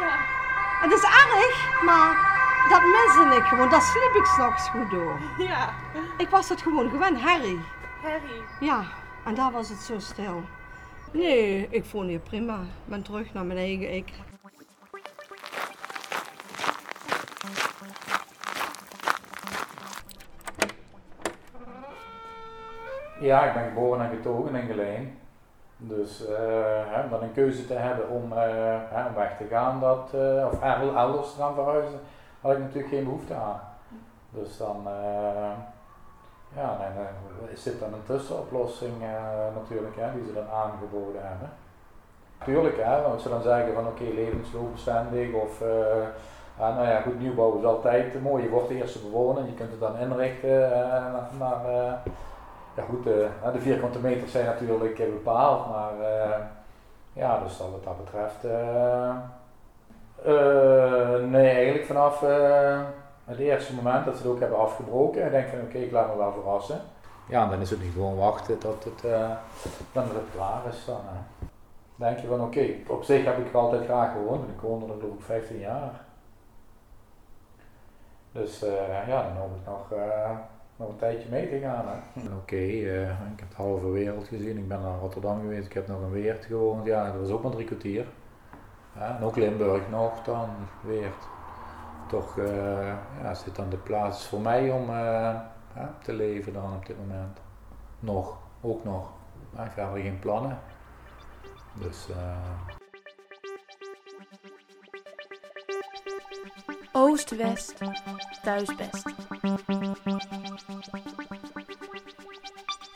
Ja. 0.00 0.40
Het 0.82 0.92
is 0.92 1.02
erg, 1.02 1.82
maar 1.84 2.16
dat 2.68 2.82
miste 2.82 3.36
ik 3.36 3.44
gewoon. 3.44 3.70
Daar 3.70 3.82
sliep 3.82 4.14
ik 4.14 4.24
s'nachts 4.24 4.68
goed 4.68 4.90
door. 4.90 5.20
Ja. 5.38 5.74
Ik 6.16 6.28
was 6.28 6.48
het 6.48 6.62
gewoon 6.62 6.90
gewend, 6.90 7.20
Harry. 7.20 7.58
Harry. 8.02 8.42
Ja, 8.60 8.84
en 9.24 9.34
daar 9.34 9.52
was 9.52 9.68
het 9.68 9.78
zo 9.78 9.98
stil. 9.98 10.42
Nee, 11.12 11.66
ik 11.70 11.84
vond 11.84 12.08
hier 12.08 12.18
prima. 12.18 12.54
Ik 12.54 12.84
ben 12.84 13.02
terug 13.02 13.32
naar 13.32 13.44
mijn 13.44 13.58
eigen 13.58 13.94
ik. 13.94 14.12
Ja, 23.20 23.44
ik 23.44 23.54
ben 23.54 23.64
geboren 23.64 24.00
en 24.04 24.16
getogen 24.16 24.54
in 24.54 24.66
Geleen. 24.66 25.18
Dus 25.84 26.26
eh, 26.26 26.34
hè, 26.86 27.08
dan 27.08 27.22
een 27.22 27.32
keuze 27.32 27.66
te 27.66 27.74
hebben 27.74 28.08
om, 28.08 28.32
eh, 28.32 29.14
weg 29.16 29.36
te 29.36 29.44
gaan, 29.44 29.80
dat, 29.80 30.10
eh, 30.14 30.46
of 30.46 30.62
el- 30.62 30.96
elders 30.96 31.34
te 31.34 31.40
gaan 31.40 31.54
verhuizen, 31.54 32.00
had 32.40 32.52
ik 32.52 32.58
natuurlijk 32.58 32.94
geen 32.94 33.04
behoefte 33.04 33.34
aan. 33.34 33.60
Dus 34.30 34.56
dan, 34.56 34.86
ja, 36.56 36.76
dan 36.78 37.04
dit 37.64 37.80
dan 37.80 37.92
een 37.92 38.06
tussenoplossing 38.06 38.92
natuurlijk, 39.54 39.96
hè, 39.96 40.12
die 40.14 40.24
ze 40.24 40.32
dan 40.34 40.50
aangeboden 40.54 41.20
hebben. 41.28 41.50
Tuurlijk, 42.44 42.76
hè, 42.76 42.96
als 42.96 43.22
ze 43.22 43.28
dan 43.28 43.42
zeggen 43.42 43.74
van 43.74 43.86
oké, 43.86 44.02
levensloopbestendig 44.02 45.32
of 45.32 45.60
nou 46.58 46.86
ja, 46.88 47.00
goed, 47.00 47.20
nieuwbouw 47.20 47.58
is 47.58 47.64
altijd 47.64 48.22
mooi. 48.22 48.42
Je 48.42 48.48
wordt 48.48 48.68
de 48.68 48.74
eerste 48.74 48.98
bewoner 48.98 49.42
en 49.42 49.48
je 49.48 49.54
kunt 49.54 49.70
het 49.70 49.80
dan 49.80 49.98
inrichten 49.98 50.70
naar, 51.38 52.00
ja 52.74 52.82
goed, 52.82 53.06
eh, 53.06 53.52
de 53.52 53.60
vierkante 53.60 53.98
meters 53.98 54.32
zijn 54.32 54.46
natuurlijk 54.46 54.96
bepaald, 54.96 55.70
maar 55.70 56.00
eh, 56.00 56.38
ja, 57.12 57.38
dus 57.42 57.56
dat 57.56 57.70
wat 57.70 57.84
dat 57.84 58.04
betreft, 58.04 58.44
eh, 58.44 59.16
nee, 61.30 61.50
eigenlijk 61.50 61.86
vanaf 61.86 62.20
het 63.24 63.38
eerste 63.38 63.74
moment 63.74 64.04
dat 64.04 64.16
ze 64.16 64.22
het 64.22 64.32
ook 64.32 64.40
hebben 64.40 64.58
afgebroken, 64.58 65.30
denk 65.30 65.44
ik 65.44 65.50
van 65.50 65.60
oké, 65.60 65.78
ik 65.78 65.92
laat 65.92 66.08
me 66.08 66.16
wel 66.16 66.32
verrassen. 66.32 66.80
Ja, 67.28 67.46
dan 67.46 67.60
is 67.60 67.70
het 67.70 67.82
nu 67.82 67.90
gewoon 67.90 68.16
wachten 68.16 68.58
tot 68.58 68.84
het, 68.84 69.02
dan 69.92 70.02
het 70.02 70.30
klaar 70.34 70.60
is. 70.68 70.84
Dan, 70.84 71.00
denk 71.94 72.18
je 72.18 72.26
van 72.26 72.40
oké, 72.40 72.74
op 72.88 73.04
zich 73.04 73.24
heb 73.24 73.38
ik 73.38 73.54
altijd 73.54 73.84
graag 73.84 74.12
gewoond. 74.12 74.48
Ik 74.48 74.60
woonde 74.60 74.86
er 74.86 75.00
geloof 75.00 75.14
ik 75.14 75.24
15 75.24 75.58
jaar. 75.58 76.00
Dus 78.32 78.58
ja, 79.06 79.22
dan 79.22 79.36
hoop 79.36 79.56
ik 79.56 79.66
nog, 79.66 79.88
nog 80.82 80.90
een 80.90 80.96
tijdje 80.96 81.28
mee 81.30 81.48
te 81.48 81.58
gaan. 81.58 81.84
Oké, 82.38 82.56
eh, 82.56 83.10
ik 83.10 83.40
heb 83.40 83.48
de 83.48 83.56
halve 83.56 83.90
wereld 83.90 84.28
gezien. 84.28 84.58
Ik 84.58 84.68
ben 84.68 84.80
naar 84.80 84.98
Rotterdam 84.98 85.40
geweest. 85.40 85.66
Ik 85.66 85.72
heb 85.72 85.88
nog 85.88 86.00
in 86.00 86.10
Weert 86.10 86.44
gewoond. 86.44 86.86
Ja, 86.86 87.12
dat 87.12 87.20
was 87.20 87.30
ook 87.30 87.42
maar 87.42 87.52
drie 87.52 87.66
kwartier. 87.66 88.06
En 88.98 89.22
ook 89.22 89.36
Limburg 89.36 89.88
nog 89.90 90.22
dan, 90.22 90.48
Weert. 90.86 91.28
Toch 92.08 92.38
eh, 92.38 92.94
ja, 93.22 93.34
zit 93.34 93.56
dan 93.56 93.70
de 93.70 93.76
plaats 93.76 94.26
voor 94.26 94.40
mij 94.40 94.70
om 94.70 94.90
eh, 94.90 95.40
te 96.02 96.12
leven 96.12 96.52
dan 96.52 96.74
op 96.76 96.86
dit 96.86 96.96
moment. 96.98 97.40
Nog, 98.00 98.38
ook 98.60 98.84
nog. 98.84 99.10
Ik 99.52 99.58
heb 99.74 99.94
er 99.94 100.02
geen 100.02 100.18
plannen. 100.18 100.58
Dus 101.80 102.08
Oost-West, 106.92 107.74
thuisbest. 108.42 109.04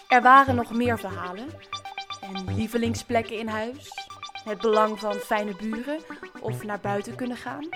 Er 0.09 0.23
waren 0.23 0.55
nog 0.55 0.73
meer 0.73 0.99
verhalen 0.99 1.49
en 2.21 2.55
lievelingsplekken 2.55 3.39
in 3.39 3.49
huis. 3.49 3.89
Het 4.45 4.61
belang 4.61 4.99
van 4.99 5.15
fijne 5.15 5.57
buren 5.57 6.01
of 6.41 6.65
naar 6.65 6.81
buiten 6.81 7.15
kunnen 7.15 7.37
gaan. 7.37 7.69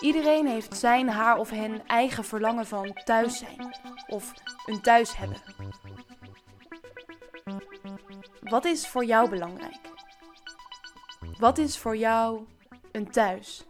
Iedereen 0.00 0.46
heeft 0.46 0.76
zijn, 0.76 1.08
haar 1.08 1.38
of 1.38 1.50
hen 1.50 1.86
eigen 1.86 2.24
verlangen 2.24 2.66
van 2.66 2.92
thuis 3.04 3.38
zijn 3.38 3.74
of 4.06 4.32
een 4.66 4.80
thuis 4.80 5.16
hebben. 5.16 5.42
Wat 8.40 8.64
is 8.64 8.88
voor 8.88 9.04
jou 9.04 9.30
belangrijk? 9.30 9.78
Wat 11.38 11.58
is 11.58 11.78
voor 11.78 11.96
jou 11.96 12.46
een 12.92 13.10
thuis? 13.10 13.64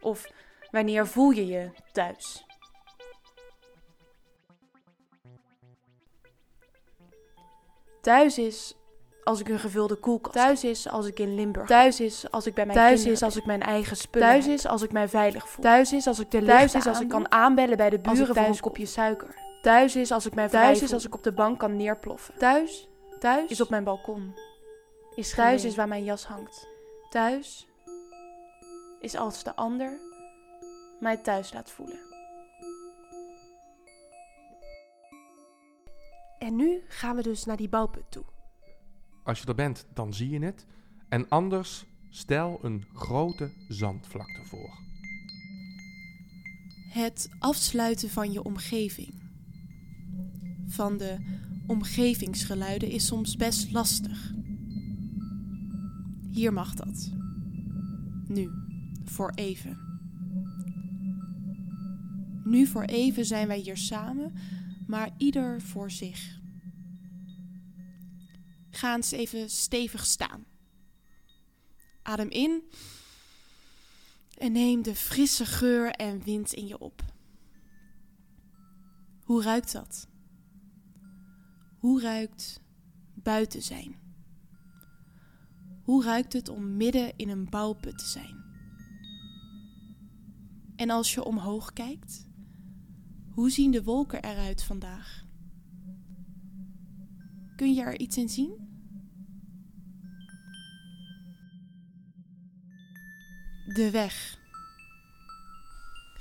Of 0.00 0.26
wanneer 0.78 1.06
voel 1.06 1.30
je 1.30 1.46
je 1.46 1.70
thuis? 1.92 2.46
Thuis 8.00 8.38
is 8.38 8.74
als 9.24 9.40
ik 9.40 9.48
een 9.48 9.58
gevulde 9.58 9.94
koelkast. 9.94 10.36
Thuis 10.36 10.64
is 10.64 10.88
als 10.88 11.06
ik 11.06 11.18
in 11.18 11.34
Limburg. 11.34 11.66
Thuis 11.66 12.00
is 12.00 12.30
als 12.30 12.46
ik 12.46 12.54
bij 12.54 12.66
mijn 12.66 12.78
Thuis 12.78 13.04
is 13.04 13.22
als 13.22 13.36
ik 13.36 13.44
mijn 13.44 13.62
eigen 13.62 13.96
spullen. 13.96 14.28
Thuis 14.28 14.46
is 14.46 14.66
als 14.66 14.82
ik 14.82 14.92
mij 14.92 15.08
veilig 15.08 15.48
voel. 15.48 15.64
Thuis 15.64 15.92
is 15.92 16.06
als 16.06 16.18
ik 16.18 16.30
de 16.30 16.44
Thuis 16.44 16.74
is 16.74 16.86
als 16.86 17.00
ik 17.00 17.08
kan 17.08 17.32
aanbellen 17.32 17.76
bij 17.76 17.90
de 17.90 17.98
buren 17.98 18.34
voor 18.34 18.44
een 18.44 18.60
kopje 18.60 18.86
suiker. 18.86 19.34
Thuis 19.62 19.96
is 19.96 20.10
als 20.10 20.26
ik 20.26 20.34
mij 20.34 20.48
Thuis 20.48 20.82
is 20.82 20.92
als 20.92 21.06
ik 21.06 21.14
op 21.14 21.22
de 21.22 21.32
bank 21.32 21.58
kan 21.58 21.76
neerploffen. 21.76 22.34
Thuis, 22.38 22.88
thuis 23.18 23.50
is 23.50 23.60
op 23.60 23.70
mijn 23.70 23.84
balkon. 23.84 24.34
Is 25.14 25.34
thuis 25.34 25.64
is 25.64 25.76
waar 25.76 25.88
mijn 25.88 26.04
jas 26.04 26.24
hangt. 26.24 26.68
Thuis 27.10 27.66
is 29.00 29.16
als 29.16 29.42
de 29.42 29.56
ander 29.56 30.07
mij 31.00 31.16
thuis 31.16 31.52
laat 31.52 31.70
voelen. 31.70 31.98
En 36.38 36.56
nu 36.56 36.82
gaan 36.88 37.16
we 37.16 37.22
dus 37.22 37.44
naar 37.44 37.56
die 37.56 37.68
bouwput 37.68 38.10
toe. 38.10 38.24
Als 39.24 39.40
je 39.40 39.46
er 39.46 39.54
bent, 39.54 39.86
dan 39.94 40.14
zie 40.14 40.30
je 40.30 40.44
het. 40.44 40.66
En 41.08 41.28
anders 41.28 41.84
stel 42.10 42.58
een 42.62 42.84
grote 42.92 43.50
zandvlakte 43.68 44.44
voor. 44.44 44.78
Het 46.88 47.30
afsluiten 47.38 48.10
van 48.10 48.32
je 48.32 48.42
omgeving. 48.42 49.14
Van 50.66 50.96
de 50.96 51.16
omgevingsgeluiden 51.66 52.90
is 52.90 53.06
soms 53.06 53.36
best 53.36 53.72
lastig. 53.72 54.32
Hier 56.30 56.52
mag 56.52 56.74
dat. 56.74 57.12
Nu, 58.26 58.50
voor 59.04 59.30
even. 59.34 59.87
Nu 62.48 62.66
voor 62.66 62.82
even 62.82 63.24
zijn 63.24 63.46
wij 63.48 63.58
hier 63.58 63.76
samen, 63.76 64.32
maar 64.86 65.10
ieder 65.16 65.62
voor 65.62 65.90
zich. 65.90 66.38
Ga 68.70 68.94
eens 68.94 69.10
even 69.10 69.50
stevig 69.50 70.06
staan. 70.06 70.44
Adem 72.02 72.28
in 72.30 72.62
en 74.38 74.52
neem 74.52 74.82
de 74.82 74.94
frisse 74.94 75.46
geur 75.46 75.90
en 75.90 76.22
wind 76.22 76.52
in 76.52 76.66
je 76.66 76.78
op. 76.78 77.02
Hoe 79.22 79.42
ruikt 79.42 79.72
dat? 79.72 80.08
Hoe 81.78 82.00
ruikt 82.00 82.60
buiten 83.14 83.62
zijn? 83.62 83.96
Hoe 85.82 86.04
ruikt 86.04 86.32
het 86.32 86.48
om 86.48 86.76
midden 86.76 87.16
in 87.16 87.28
een 87.28 87.50
bouwput 87.50 87.98
te 87.98 88.06
zijn? 88.06 88.44
En 90.76 90.90
als 90.90 91.14
je 91.14 91.24
omhoog 91.24 91.72
kijkt, 91.72 92.27
hoe 93.38 93.50
zien 93.50 93.70
de 93.70 93.82
wolken 93.82 94.22
eruit 94.22 94.62
vandaag? 94.62 95.24
Kun 97.56 97.74
je 97.74 97.82
er 97.82 97.98
iets 97.98 98.16
in 98.16 98.28
zien? 98.28 98.68
De 103.66 103.88
weg. 103.92 104.38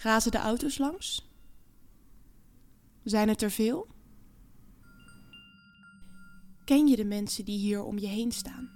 Razen 0.01 0.31
de 0.31 0.37
auto's 0.37 0.77
langs? 0.77 1.31
Zijn 3.03 3.27
het 3.27 3.41
er 3.41 3.51
veel? 3.51 3.87
Ken 6.65 6.87
je 6.87 6.95
de 6.95 7.05
mensen 7.05 7.45
die 7.45 7.59
hier 7.59 7.83
om 7.83 7.97
je 7.97 8.07
heen 8.07 8.31
staan? 8.31 8.69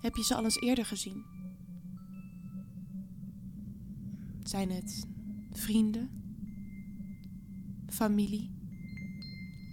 Heb 0.00 0.16
je 0.16 0.24
ze 0.24 0.34
al 0.34 0.44
eens 0.44 0.60
eerder 0.60 0.86
gezien? 0.86 1.24
Zijn 4.42 4.70
het 4.70 5.14
vrienden, 5.56 6.10
familie 7.88 8.50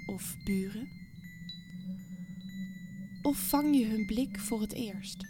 of 0.06 0.36
buren? 0.44 0.88
Of 3.22 3.38
vang 3.38 3.78
je 3.78 3.86
hun 3.86 4.06
blik 4.06 4.40
voor 4.40 4.62
het 4.62 4.74
eerst? 4.74 5.26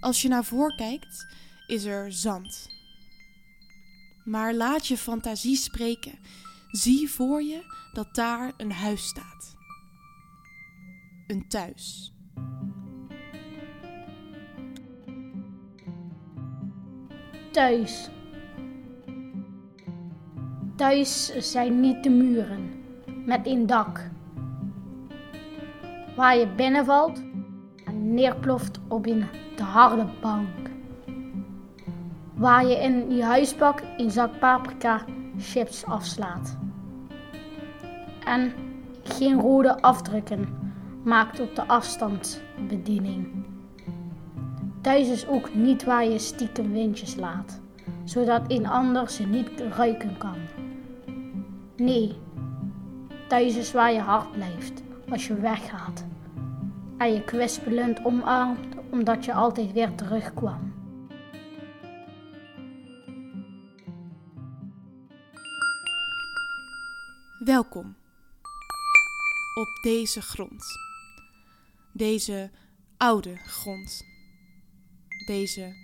Als 0.00 0.22
je 0.22 0.28
naar 0.28 0.44
voren 0.44 0.76
kijkt, 0.76 1.26
is 1.66 1.84
er 1.84 2.12
zand. 2.12 2.68
Maar 4.24 4.54
laat 4.54 4.86
je 4.86 4.96
fantasie 4.96 5.56
spreken. 5.56 6.18
Zie 6.70 7.10
voor 7.10 7.42
je 7.42 7.88
dat 7.92 8.14
daar 8.14 8.52
een 8.56 8.72
huis 8.72 9.06
staat. 9.06 9.56
Een 11.26 11.48
thuis. 11.48 12.13
Thuis. 17.54 18.10
Thuis 20.76 21.36
zijn 21.38 21.80
niet 21.80 22.02
de 22.02 22.10
muren 22.10 22.72
met 23.26 23.46
een 23.46 23.66
dak. 23.66 24.10
Waar 26.16 26.36
je 26.36 26.48
binnenvalt 26.56 27.22
en 27.84 28.14
neerploft 28.14 28.80
op 28.88 29.06
een 29.06 29.24
de 29.56 29.62
harde 29.62 30.06
bank. 30.20 30.70
Waar 32.34 32.66
je 32.66 32.76
in 32.76 33.16
je 33.16 33.24
huisbak 33.24 33.82
een 33.96 34.10
zak 34.10 34.38
paprika 34.38 35.04
chips 35.38 35.84
afslaat. 35.84 36.56
En 38.24 38.52
geen 39.02 39.40
rode 39.40 39.80
afdrukken 39.82 40.72
maakt 41.04 41.40
op 41.40 41.56
de 41.56 41.66
afstandsbediening. 41.66 43.43
Thuis 44.84 45.08
is 45.08 45.26
ook 45.26 45.54
niet 45.54 45.84
waar 45.84 46.04
je 46.04 46.18
stiekem 46.18 46.72
windjes 46.72 47.14
laat, 47.14 47.60
zodat 48.04 48.42
een 48.50 48.66
ander 48.66 49.10
ze 49.10 49.22
niet 49.22 49.60
ruiken 49.60 50.18
kan. 50.18 50.36
Nee, 51.76 52.16
thuis 53.28 53.56
is 53.56 53.72
waar 53.72 53.92
je 53.92 54.00
hart 54.00 54.32
blijft 54.32 54.82
als 55.10 55.26
je 55.26 55.34
weggaat. 55.34 56.04
En 56.98 57.12
je 57.12 57.24
kwispelend 57.24 58.04
omarmt 58.04 58.76
omdat 58.90 59.24
je 59.24 59.32
altijd 59.32 59.72
weer 59.72 59.94
terugkwam. 59.94 60.74
Welkom 67.44 67.96
op 69.54 69.68
deze 69.82 70.22
grond. 70.22 70.64
Deze 71.92 72.50
oude 72.96 73.36
grond. 73.36 74.13
Deze 75.26 75.74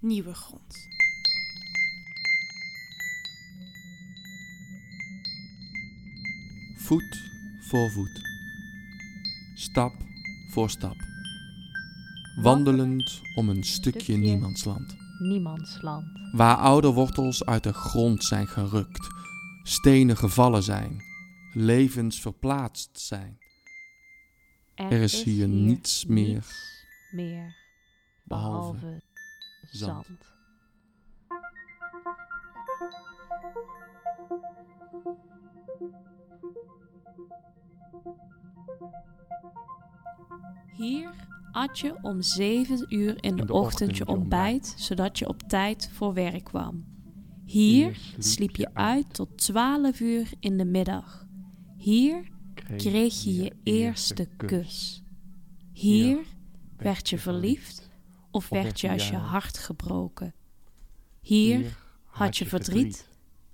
nieuwe 0.00 0.34
grond. 0.34 0.88
Voet 6.76 7.30
voor 7.60 7.90
voet. 7.90 8.20
Stap 9.54 9.92
voor 10.50 10.70
stap. 10.70 10.96
Wandelend 12.42 13.20
om 13.34 13.48
een 13.48 13.64
stukje 13.64 14.16
niemandsland. 14.16 14.96
Niemandsland. 15.18 16.06
Waar 16.32 16.56
oude 16.56 16.88
wortels 16.88 17.44
uit 17.44 17.62
de 17.62 17.72
grond 17.72 18.24
zijn 18.24 18.46
gerukt, 18.46 19.08
stenen 19.62 20.16
gevallen 20.16 20.62
zijn, 20.62 21.02
levensverplaatst 21.52 23.00
zijn. 23.00 23.38
Er 24.74 25.00
is 25.00 25.22
hier 25.22 25.48
niets 25.48 26.06
meer 26.06 26.44
meer 27.10 27.63
behalve 28.24 28.78
behalve 28.78 29.02
zand. 29.70 30.06
zand. 30.06 30.32
Hier 40.76 41.10
at 41.52 41.78
je 41.78 41.94
om 42.02 42.22
7 42.22 42.86
uur 42.88 43.24
in 43.24 43.36
de, 43.36 43.52
ochtend 43.52 43.96
je 43.96 44.06
ontbijt, 44.06 44.74
zodat 44.76 45.18
je 45.18 45.28
op 45.28 45.42
tijd 45.42 45.90
voor 45.92 46.14
werk 46.14 46.44
kwam. 46.44 46.84
Hier 47.44 47.98
sliep 48.18 48.56
je 48.56 48.74
uit 48.74 49.14
tot 49.14 49.38
12 49.38 50.00
uur 50.00 50.32
in 50.40 50.56
de 50.56 50.64
middag. 50.64 51.26
Hier 51.76 52.28
kreeg 52.76 53.22
je 53.22 53.34
je 53.34 53.52
eerste 53.62 54.28
kus. 54.36 55.02
Hier 55.72 56.18
werd 56.76 57.08
je 57.08 57.18
verliefd 57.18 57.83
of 58.34 58.48
werd 58.48 58.80
juist 58.80 59.08
je 59.08 59.16
hart 59.16 59.58
gebroken. 59.58 60.34
Hier 61.20 61.76
had 62.04 62.36
je 62.36 62.46
verdriet, 62.46 63.08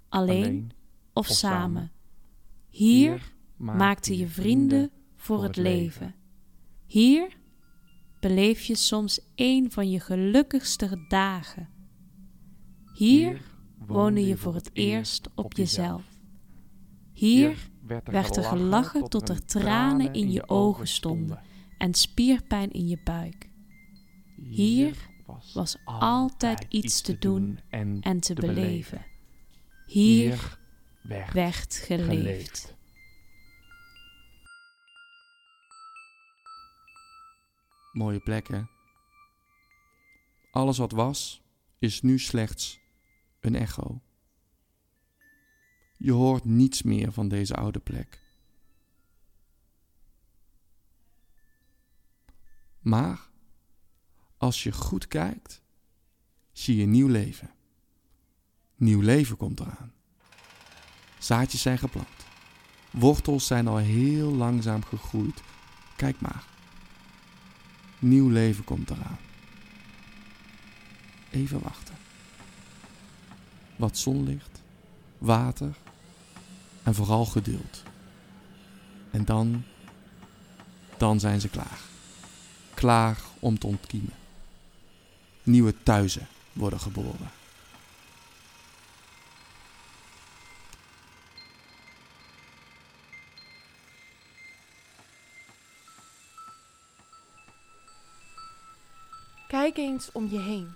alleen 0.08 0.70
of 1.12 1.26
samen. 1.26 1.92
Hier 2.68 3.32
maakte 3.56 4.16
je 4.16 4.28
vrienden 4.28 4.90
voor 5.16 5.42
het 5.42 5.56
leven. 5.56 6.14
Hier 6.87 7.37
beleef 8.20 8.62
je 8.62 8.75
soms 8.75 9.20
een 9.34 9.72
van 9.72 9.90
je 9.90 10.00
gelukkigste 10.00 11.04
dagen. 11.08 11.68
Hier 12.94 13.40
woonde 13.78 14.26
je 14.26 14.37
voor 14.37 14.54
het 14.54 14.70
eerst 14.72 15.28
op 15.34 15.56
jezelf. 15.56 16.02
Hier 17.12 17.70
werd 18.04 18.37
er 18.37 18.44
gelachen 18.44 19.08
tot 19.08 19.28
er 19.28 19.44
tranen 19.44 20.12
in 20.12 20.30
je 20.30 20.49
ogen 20.49 20.88
stonden 20.88 21.40
en 21.78 21.94
spierpijn 21.94 22.70
in 22.70 22.88
je 22.88 22.99
buik. 23.04 23.50
Hier 24.42 24.97
was 25.54 25.76
altijd 25.85 26.66
iets 26.68 27.00
te 27.00 27.18
doen 27.18 27.61
en 28.00 28.20
te 28.20 28.35
beleven. 28.35 29.06
Hier 29.87 30.59
werd 31.02 31.75
geleefd. 31.75 32.75
Mooie 37.92 38.20
plek, 38.20 38.49
hè? 38.49 38.62
Alles 40.50 40.78
wat 40.78 40.92
was, 40.92 41.42
is 41.78 42.00
nu 42.02 42.18
slechts 42.18 42.80
een 43.40 43.54
echo. 43.54 44.00
Je 45.97 46.12
hoort 46.12 46.44
niets 46.44 46.82
meer 46.82 47.12
van 47.12 47.28
deze 47.28 47.54
oude 47.54 47.78
plek. 47.78 48.23
Maar 52.80 53.29
als 54.40 54.62
je 54.62 54.73
goed 54.73 55.09
kijkt, 55.09 55.62
zie 56.52 56.76
je 56.76 56.87
nieuw 56.87 57.09
leven. 57.09 57.50
Nieuw 58.76 59.00
leven 59.00 59.37
komt 59.37 59.61
eraan. 59.61 59.92
Zaadjes 61.18 61.62
zijn 61.62 61.78
geplant. 61.78 62.26
Wortels 62.90 63.47
zijn 63.47 63.68
al 63.68 63.76
heel 63.76 64.30
langzaam 64.30 64.85
gegroeid. 64.85 65.42
Kijk 65.97 66.20
maar. 66.20 66.44
Nieuw 67.99 68.28
leven 68.28 68.64
komt 68.64 68.90
eraan. 68.90 69.18
Even 71.30 71.61
wachten. 71.62 71.94
Wat 73.76 73.99
zonlicht, 73.99 74.62
water 75.18 75.76
en 76.82 76.94
vooral 76.94 77.26
geduld. 77.26 77.82
En 79.11 79.25
dan, 79.25 79.62
dan 80.97 81.21
zijn 81.21 81.41
ze 81.41 81.49
klaar. 81.49 81.80
Klaar 82.75 83.19
om 83.38 83.58
te 83.58 83.67
ontkiemen. 83.67 84.19
Nieuwe 85.50 85.82
thuizen 85.82 86.28
worden 86.52 86.80
geboren. 86.80 87.30
Kijk 99.49 99.76
eens 99.76 100.13
om 100.13 100.28
je 100.30 100.39
heen. 100.39 100.75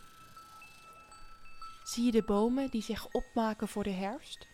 Zie 1.85 2.05
je 2.05 2.11
de 2.11 2.23
bomen 2.23 2.71
die 2.71 2.83
zich 2.83 3.09
opmaken 3.13 3.69
voor 3.69 3.85
de 3.85 3.91
herfst? 3.91 4.47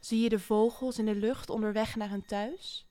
Zie 0.00 0.20
je 0.22 0.28
de 0.28 0.38
vogels 0.38 0.98
in 0.98 1.04
de 1.04 1.14
lucht 1.14 1.50
onderweg 1.50 1.96
naar 1.96 2.10
hun 2.10 2.26
thuis? 2.26 2.86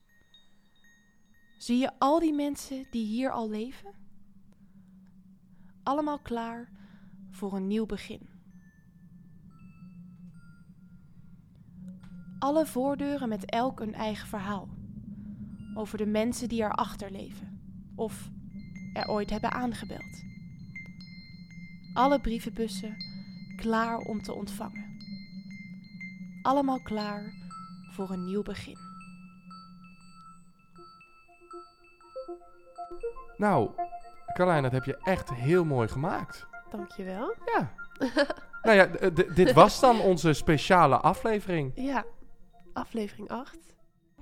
Zie 1.58 1.78
je 1.78 1.90
al 1.98 2.18
die 2.18 2.32
mensen 2.32 2.86
die 2.90 3.06
hier 3.06 3.30
al 3.30 3.48
leven? 3.50 4.07
Allemaal 5.88 6.18
klaar 6.18 6.68
voor 7.30 7.56
een 7.56 7.66
nieuw 7.66 7.86
begin. 7.86 8.28
Alle 12.38 12.66
voordeuren 12.66 13.28
met 13.28 13.44
elk 13.44 13.80
een 13.80 13.94
eigen 13.94 14.28
verhaal. 14.28 14.68
Over 15.74 15.98
de 15.98 16.06
mensen 16.06 16.48
die 16.48 16.62
erachter 16.62 17.10
leven. 17.10 17.60
Of 17.96 18.30
er 18.92 19.08
ooit 19.08 19.30
hebben 19.30 19.52
aangebeld. 19.52 20.24
Alle 21.92 22.20
brievenbussen 22.20 22.96
klaar 23.56 23.98
om 23.98 24.22
te 24.22 24.32
ontvangen. 24.32 24.96
Allemaal 26.42 26.82
klaar 26.82 27.32
voor 27.92 28.10
een 28.10 28.24
nieuw 28.24 28.42
begin. 28.42 28.78
Nou, 33.36 33.70
Carlijn, 34.38 34.62
dat 34.62 34.72
heb 34.72 34.84
je 34.84 34.98
echt 35.02 35.30
heel 35.34 35.64
mooi 35.64 35.88
gemaakt. 35.88 36.46
Dankjewel. 36.70 37.34
Ja. 37.44 37.72
Nou 38.62 38.76
ja, 38.76 39.10
dit 39.34 39.52
was 39.52 39.80
dan 39.80 40.00
onze 40.00 40.32
speciale 40.32 40.96
aflevering. 40.96 41.72
Ja, 41.74 42.04
aflevering 42.72 43.28
8. 43.30 43.58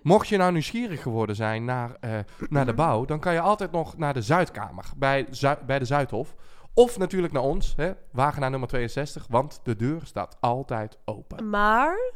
Mocht 0.02 0.28
je 0.28 0.36
nou 0.36 0.52
nieuwsgierig 0.52 1.02
geworden 1.02 1.36
zijn 1.36 1.64
naar, 1.64 1.96
eh, 2.00 2.18
naar 2.48 2.66
de 2.66 2.74
bouw, 2.74 3.04
dan 3.04 3.20
kan 3.20 3.32
je 3.32 3.40
altijd 3.40 3.72
nog 3.72 3.96
naar 3.96 4.14
de 4.14 4.22
Zuidkamer 4.22 4.84
bij, 4.96 5.26
Zu- 5.30 5.64
bij 5.66 5.78
de 5.78 5.84
Zuidhof. 5.84 6.34
Of 6.74 6.98
natuurlijk 6.98 7.32
naar 7.32 7.42
ons, 7.42 7.74
hè, 7.76 7.92
Wagenaar 8.12 8.50
nummer 8.50 8.68
62, 8.68 9.26
want 9.30 9.60
de 9.62 9.76
deur 9.76 10.00
staat 10.04 10.36
altijd 10.40 10.98
open. 11.04 11.48
Maar 11.50 12.12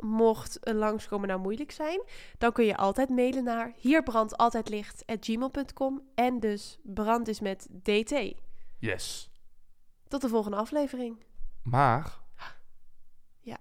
mocht 0.00 0.58
een 0.60 0.76
langskomen 0.76 1.28
nou 1.28 1.40
moeilijk 1.40 1.70
zijn, 1.70 2.02
dan 2.38 2.52
kun 2.52 2.64
je 2.64 2.76
altijd 2.76 3.08
mailen 3.08 3.44
naar 3.44 3.72
hierbrandt@gmail.com 3.76 6.02
en 6.14 6.40
dus 6.40 6.78
brand 6.82 7.28
is 7.28 7.40
met 7.40 7.68
dt. 7.70 8.34
Yes. 8.78 9.30
Tot 10.08 10.20
de 10.20 10.28
volgende 10.28 10.56
aflevering. 10.56 11.24
Maar, 11.62 12.18
Ja, 13.40 13.58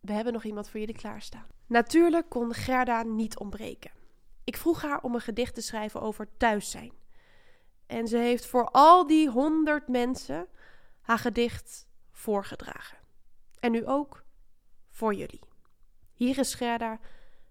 we 0.00 0.12
hebben 0.12 0.32
nog 0.32 0.44
iemand 0.44 0.68
voor 0.68 0.80
jullie 0.80 0.94
klaarstaan. 0.94 1.46
Natuurlijk 1.66 2.28
kon 2.28 2.54
Gerda 2.54 3.02
niet 3.02 3.38
ontbreken. 3.38 3.90
Ik 4.44 4.56
vroeg 4.56 4.82
haar 4.82 5.02
om 5.02 5.14
een 5.14 5.20
gedicht 5.20 5.54
te 5.54 5.60
schrijven 5.60 6.00
over 6.00 6.28
thuis 6.36 6.70
zijn. 6.70 6.92
En 7.86 8.08
ze 8.08 8.16
heeft 8.16 8.46
voor 8.46 8.70
al 8.70 9.06
die 9.06 9.28
honderd 9.28 9.88
mensen 9.88 10.48
haar 11.00 11.18
gedicht 11.18 11.86
voorgedragen. 12.10 12.98
En 13.60 13.72
nu 13.72 13.86
ook 13.86 14.24
voor 14.88 15.14
jullie. 15.14 15.47
Hier 16.18 16.38
is 16.38 16.54
Gerda 16.54 16.98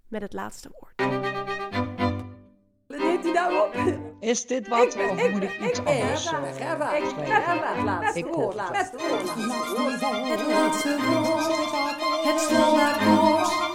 met 0.08 0.22
het 0.22 0.34
laatste 0.34 0.70
woord. 0.80 1.12
Neemt 2.88 3.24
hij 3.24 3.34
nou 3.34 3.68
op? 3.68 4.00
Is 4.20 4.46
dit 4.46 4.68
wat? 4.68 4.96
of 4.96 5.30
moet 5.30 5.44
ik 5.44 5.60
iets 5.62 5.80
anders 5.80 6.28
Gerda, 6.28 6.48
eh, 6.48 6.56
Gerda, 6.56 6.88
schrijven? 6.88 7.26
Gerda, 7.26 7.74
het 7.76 7.84
laatste 7.84 8.20
Ik 8.20 8.26
woord, 8.26 8.60
het 8.60 8.78
het. 8.78 8.94
laatste 8.94 8.98
woord, 8.98 9.30
het 10.40 10.48
laatste 10.48 10.98
woord. 10.98 11.48
Het 12.24 12.52
laatste 12.52 13.66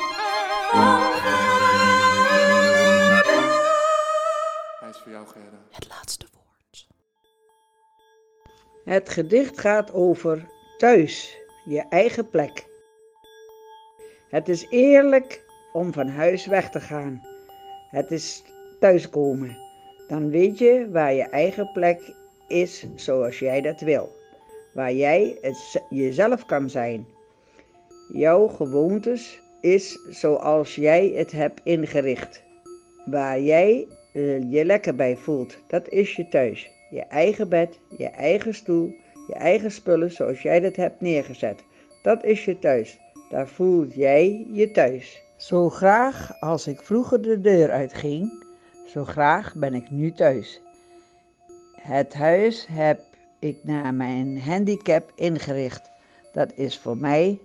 Hij 4.80 4.88
is 4.90 4.98
voor 4.98 5.12
jou, 5.12 5.26
Gerda. 5.26 5.58
Het 5.70 5.88
laatste 5.88 6.26
woord. 6.32 6.88
Het 8.84 9.08
gedicht 9.08 9.60
gaat 9.60 9.92
over 9.92 10.48
thuis, 10.78 11.38
je 11.64 11.80
eigen 11.88 12.30
plek. 12.30 12.70
Het 14.32 14.48
is 14.48 14.66
eerlijk 14.70 15.44
om 15.72 15.92
van 15.92 16.08
huis 16.08 16.46
weg 16.46 16.70
te 16.70 16.80
gaan. 16.80 17.22
Het 17.90 18.10
is 18.10 18.42
thuiskomen. 18.80 19.56
Dan 20.08 20.30
weet 20.30 20.58
je 20.58 20.88
waar 20.90 21.12
je 21.12 21.22
eigen 21.22 21.70
plek 21.72 22.14
is 22.48 22.86
zoals 22.94 23.38
jij 23.38 23.60
dat 23.60 23.80
wil. 23.80 24.12
Waar 24.74 24.92
jij 24.92 25.38
jezelf 25.90 26.46
kan 26.46 26.70
zijn. 26.70 27.06
Jouw 28.12 28.48
gewoontes 28.48 29.40
is 29.60 29.98
zoals 30.10 30.74
jij 30.74 31.12
het 31.14 31.32
hebt 31.32 31.60
ingericht. 31.64 32.42
Waar 33.04 33.40
jij 33.40 33.86
eh, 34.12 34.52
je 34.52 34.64
lekker 34.64 34.94
bij 34.94 35.16
voelt, 35.16 35.58
dat 35.66 35.88
is 35.88 36.16
je 36.16 36.28
thuis. 36.28 36.70
Je 36.90 37.02
eigen 37.02 37.48
bed, 37.48 37.78
je 37.96 38.08
eigen 38.08 38.54
stoel, 38.54 38.94
je 39.26 39.34
eigen 39.34 39.70
spullen 39.70 40.10
zoals 40.10 40.42
jij 40.42 40.60
dat 40.60 40.76
hebt 40.76 41.00
neergezet. 41.00 41.64
Dat 42.02 42.24
is 42.24 42.44
je 42.44 42.58
thuis. 42.58 43.00
Daar 43.32 43.48
voel 43.48 43.86
jij 43.86 44.46
je 44.52 44.70
thuis. 44.70 45.22
Zo 45.36 45.70
graag 45.70 46.40
als 46.40 46.66
ik 46.66 46.82
vroeger 46.82 47.22
de 47.22 47.40
deur 47.40 47.70
uitging, 47.70 48.44
zo 48.86 49.04
graag 49.04 49.54
ben 49.54 49.74
ik 49.74 49.90
nu 49.90 50.12
thuis. 50.12 50.60
Het 51.72 52.14
huis 52.14 52.66
heb 52.66 53.00
ik 53.38 53.58
naar 53.62 53.94
mijn 53.94 54.40
handicap 54.40 55.12
ingericht. 55.14 55.90
Dat 56.32 56.52
is 56.54 56.78
voor 56.78 56.96
mij 56.96 57.40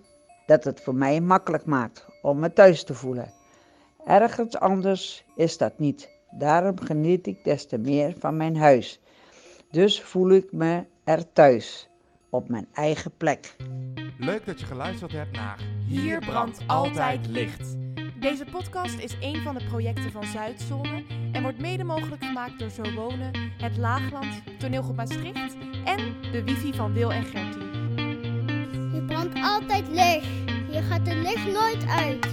dat 0.46 0.64
het 0.64 0.82
voor 0.82 0.96
mij 0.96 1.22
makkelijk 1.22 1.66
maakt 1.66 2.06
om 2.22 2.40
me 2.40 2.54
thuis 2.54 2.84
te 2.84 2.94
voelen. 2.94 3.34
Ergens 4.06 4.58
anders 4.58 5.26
is 5.36 5.58
dat 5.58 5.80
niet. 5.80 6.10
Daarom 6.32 6.80
geniet 6.80 7.28
ik 7.28 7.44
des 7.44 7.66
te 7.66 7.78
meer 7.78 8.14
van 8.20 8.38
mijn 8.38 8.58
huis. 8.58 9.00
Dus 9.72 10.02
voel 10.02 10.30
ik 10.30 10.52
me 10.52 10.84
er 11.04 11.34
thuis, 11.34 11.90
op 12.30 12.50
mijn 12.50 12.68
eigen 12.74 13.12
plek. 13.18 13.56
Leuk 14.18 14.46
dat 14.46 14.60
je 14.60 14.66
geluisterd 14.66 15.12
hebt 15.12 15.32
naar 15.32 15.77
Hier 15.88 16.20
brandt 16.20 16.60
altijd 16.66 17.28
licht. 17.28 17.78
Deze 18.20 18.46
podcast 18.52 19.00
is 19.00 19.16
een 19.22 19.42
van 19.42 19.56
de 19.56 19.64
projecten 19.64 20.12
van 20.12 20.24
Zuidzone 20.24 21.04
en 21.32 21.42
wordt 21.42 21.60
mede 21.60 21.84
mogelijk 21.84 22.24
gemaakt 22.24 22.60
door 22.60 22.70
Zo 22.70 22.94
Wonen, 22.96 23.32
Het 23.58 23.78
Laagland, 23.78 24.42
Toneelgroep 24.58 24.96
Maastricht 24.96 25.56
en 25.86 26.16
de 26.32 26.44
wifi 26.44 26.74
van 26.74 26.94
Wil 26.94 27.12
en 27.12 27.26
Gertie. 27.26 27.62
Hier 28.92 29.04
brandt 29.06 29.36
altijd 29.44 29.88
licht. 29.88 30.26
Hier 30.72 30.84
gaat 30.84 31.06
de 31.06 31.16
licht 31.16 31.46
nooit 31.46 31.86
uit. 31.88 32.28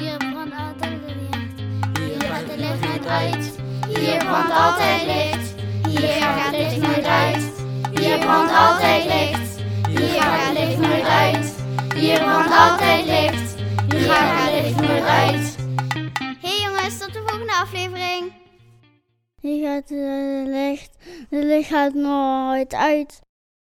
Hier 0.00 0.16
brandt 0.16 0.54
altijd 0.56 1.00
licht. 1.04 1.60
Hier 1.98 2.22
gaat 2.22 2.46
de 2.46 2.56
licht 2.56 2.80
nooit 2.80 3.06
uit. 3.06 3.60
Hier 3.88 4.16
brandt 4.16 4.52
altijd 4.52 5.02
licht. 5.06 5.54
Hier 5.88 6.08
gaat 6.08 6.56
het 6.56 6.56
licht 6.56 6.80
nooit 6.86 7.06
uit. 7.06 7.64
Hier 8.00 8.18
brandt 8.18 8.52
altijd 8.52 9.04
licht. 9.04 9.60
Hier 9.88 10.22
gaat 10.22 10.46
het 10.46 10.58
licht 10.58 10.78
nooit 10.78 11.06
uit. 11.06 11.51
Hier 12.02 12.18
brandt 12.18 12.52
altijd 12.52 13.06
licht. 13.06 13.54
Hier 13.88 14.10
gaat 14.10 14.40
het 14.40 14.64
licht 14.64 14.80
nooit 14.80 15.04
uit. 15.04 15.56
Hey 16.40 16.60
jongens, 16.64 16.98
tot 16.98 17.12
de 17.12 17.22
volgende 17.26 17.52
aflevering. 17.52 18.32
Hier 19.40 19.66
gaat 19.66 19.88
het 19.88 20.48
licht. 20.48 20.96
De 21.30 21.44
licht 21.44 21.68
gaat 21.68 21.94
nooit 21.94 22.74
uit. 22.74 23.20